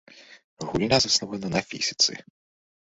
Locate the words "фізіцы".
1.69-2.11